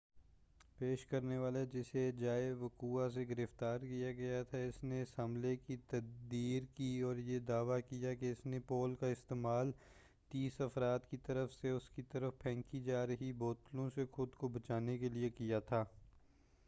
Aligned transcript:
پیش 0.79 1.05
کرنے 1.05 1.37
والا 1.37 1.63
جسے 1.63 2.11
جائے 2.11 2.51
وقوعہ 2.51 3.07
سے 3.09 3.25
گرفتار 3.29 3.79
کیا 3.79 4.11
گیا 4.11 4.41
تھا 4.43 4.57
اس 4.57 4.83
نے 4.83 5.01
اس 5.01 5.19
حملے 5.19 5.55
کی 5.55 5.75
تردید 5.87 6.65
کی 6.73 7.01
اور 7.01 7.15
یہ 7.15 7.39
دعوی 7.39 7.81
کیا 7.81 8.13
کہ 8.13 8.31
اس 8.31 8.45
نے 8.45 8.59
پول 8.59 8.95
کا 8.95 9.07
استعمال 9.07 9.71
تیس 10.31 10.59
افراد 10.61 10.99
کی 11.09 11.17
طرف 11.17 11.53
سے 11.53 11.69
اس 11.69 11.89
کی 11.89 12.01
طرف 12.01 12.39
پھینکی 12.39 12.79
جا 12.79 13.05
رہی 13.07 13.31
بوتلوں 13.33 13.89
سے 13.95 14.05
خود 14.11 14.33
کو 14.33 14.47
بچانے 14.47 14.97
کے 14.97 15.09
لئے 15.09 15.29
کیا 15.29 15.59
تھا 15.59 15.83